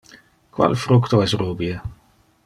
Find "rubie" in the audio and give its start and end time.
1.41-1.79